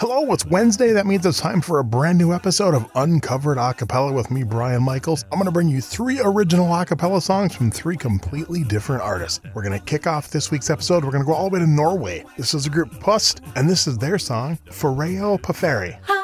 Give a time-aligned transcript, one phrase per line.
[0.00, 0.92] Hello, it's Wednesday.
[0.92, 4.82] That means it's time for a brand new episode of Uncovered Acapella with me, Brian
[4.82, 5.26] Michaels.
[5.30, 9.40] I'm going to bring you three original acapella songs from three completely different artists.
[9.52, 11.04] We're going to kick off this week's episode.
[11.04, 12.24] We're going to go all the way to Norway.
[12.38, 16.19] This is a group Pust, and this is their song, Foreo Paferi.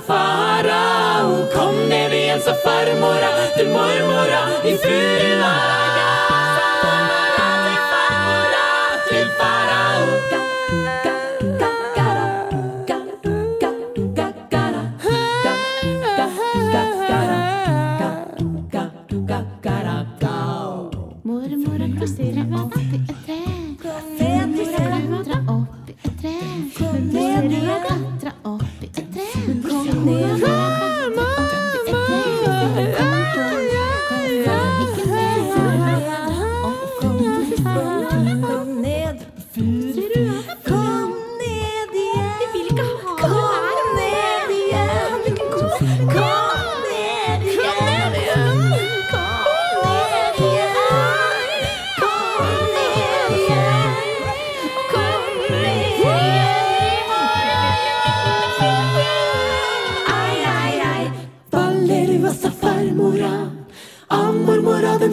[0.00, 3.30] Sa Kom ned igjen sa farmora.
[3.56, 5.91] Til mormora i furua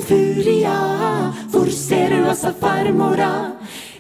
[0.10, 0.78] furia
[1.52, 3.34] Hvor ser du sa farmora?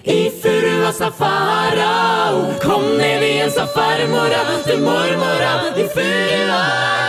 [0.03, 7.08] I furua sa farao Kom ned igjen sa farmora Til mormora i furua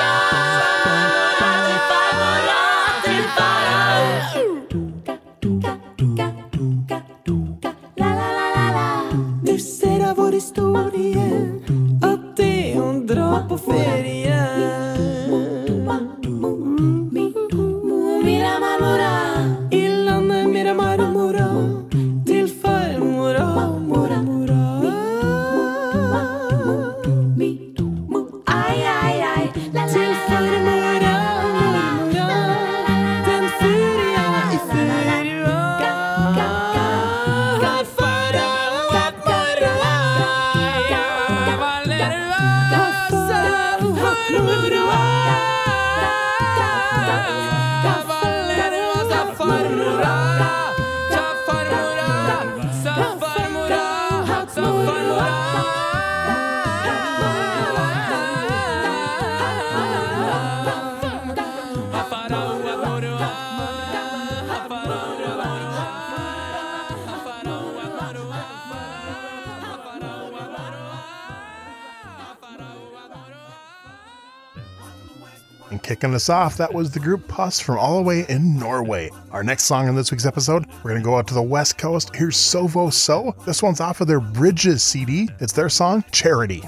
[76.00, 79.10] kicking us off, that was the group Pust from all the way in Norway.
[79.32, 81.76] Our next song in this week's episode, we're going to go out to the West
[81.76, 82.16] Coast.
[82.16, 83.44] Here's SoVoSo.
[83.44, 85.28] This one's off of their Bridges CD.
[85.40, 86.62] It's their song, Charity.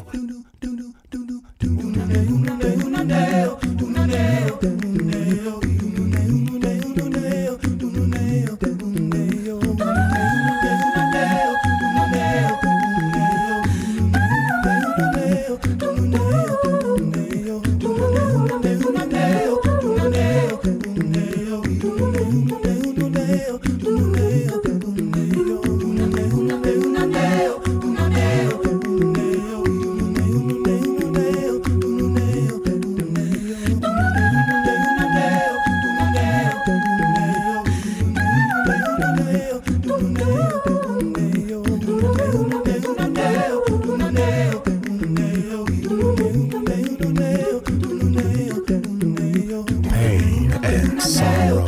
[51.01, 51.67] sorrow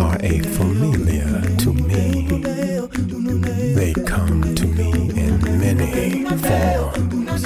[0.00, 2.26] are a familiar to me.
[3.74, 7.42] They come to me in many forms,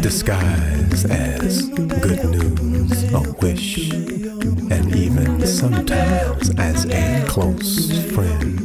[0.00, 8.63] disguised as good news, a wish, and even sometimes as a close friend.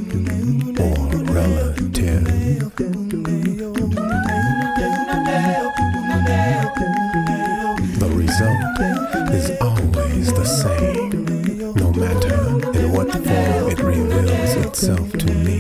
[14.69, 15.57] Itself to me.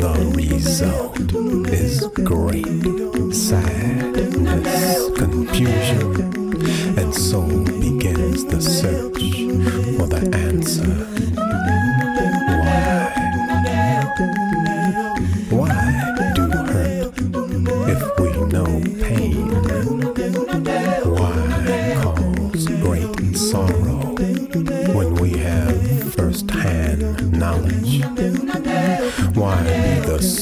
[0.00, 1.18] The result
[1.72, 2.84] is great
[3.34, 6.14] sadness, confusion,
[6.96, 7.42] and so
[7.80, 9.18] begins the search
[9.96, 11.25] for the answer.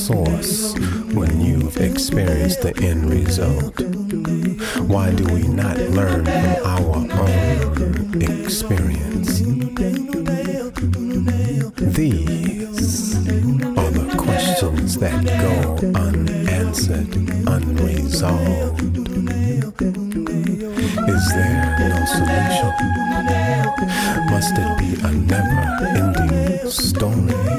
[0.05, 0.75] Source
[1.15, 3.81] when you've experienced the end result?
[4.87, 9.39] Why do we not learn from our own experience?
[11.97, 13.17] These
[13.81, 17.09] are the questions that go unanswered,
[17.49, 18.83] unresolved.
[21.09, 22.75] Is there no solution?
[24.29, 27.55] Must it be a never-ending story?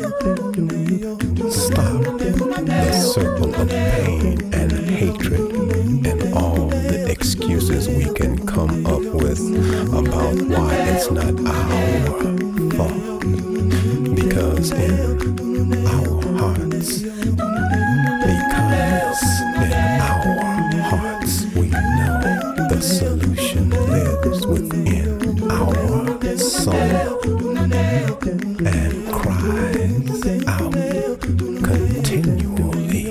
[1.50, 2.15] Stop
[14.72, 19.24] In our hearts, because
[19.62, 26.74] in our hearts we know the solution lives within our soul.
[28.66, 30.74] And cries out
[31.62, 33.06] continually.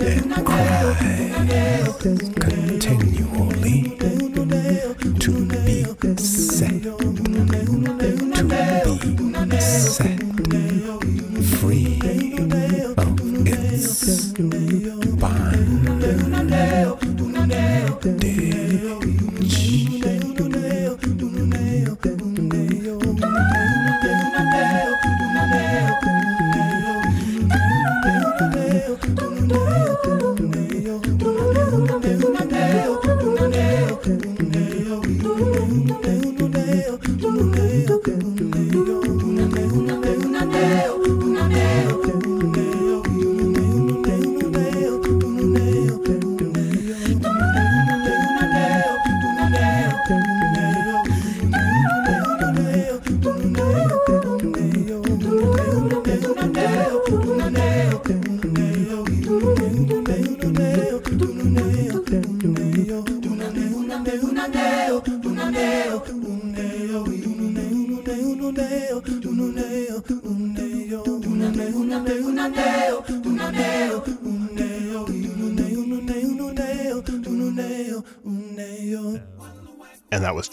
[0.00, 3.96] And cries continually
[5.20, 5.32] to
[5.64, 5.84] be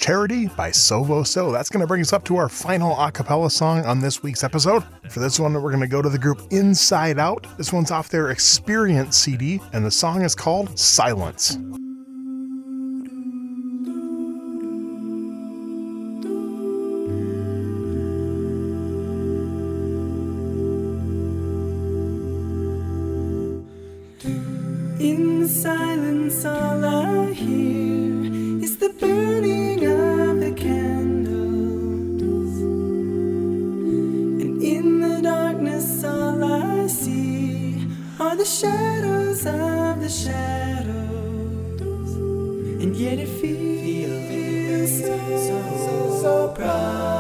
[0.10, 1.52] Charity by SoVoSo.
[1.54, 4.44] That's going to bring us up to our final a cappella song on this week's
[4.44, 4.84] episode.
[5.08, 7.58] For this one, we're going to go to the group InsideOut.
[7.58, 11.58] This one's off their Experience CD, and the song is called Silence.
[25.00, 27.89] In silence, all I hear
[38.50, 40.90] shadows of the shadows.
[42.82, 47.19] And yet it feels so, so, so bright.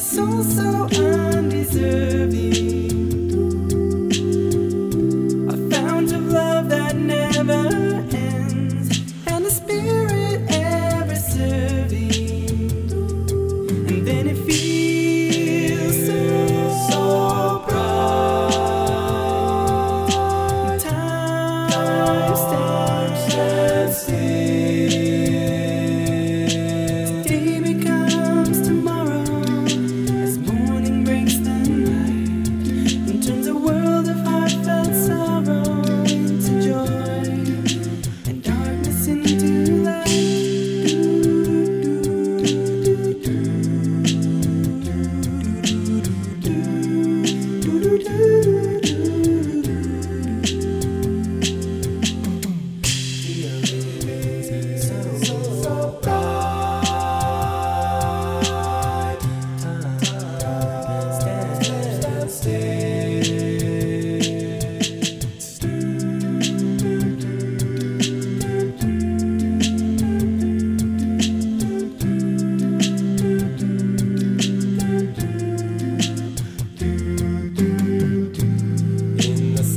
[0.00, 3.27] so, so undeserving.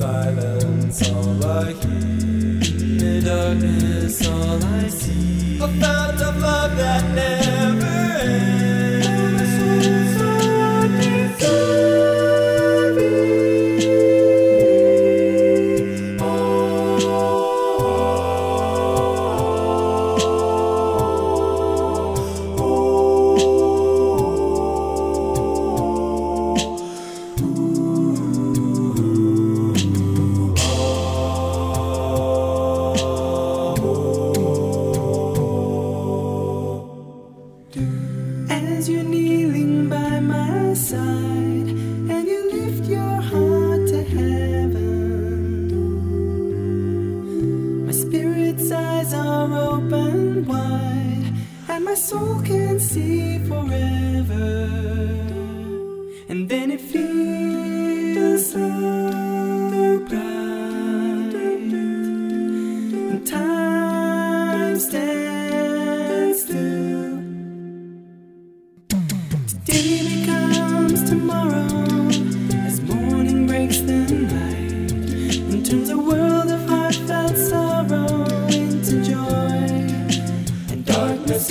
[0.01, 2.59] silence all I hear.
[3.01, 5.59] The darkness all I see.
[5.59, 7.80] A fountain of love that never.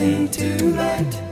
[0.00, 1.23] Darkness into light.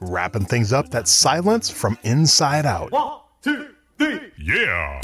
[0.00, 2.90] Wrapping things up, that's silence from InsideOut.
[2.90, 3.68] One, two,
[3.98, 4.30] three.
[4.36, 5.00] Yeah.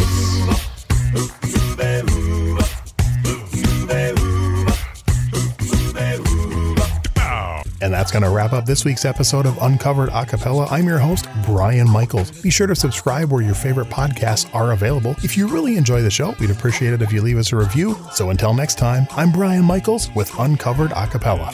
[8.09, 10.67] That's going to wrap up this week's episode of Uncovered Acapella.
[10.71, 12.31] I'm your host, Brian Michaels.
[12.41, 15.15] Be sure to subscribe where your favorite podcasts are available.
[15.23, 17.99] If you really enjoy the show, we'd appreciate it if you leave us a review.
[18.13, 21.53] So until next time, I'm Brian Michaels with Uncovered Acapella.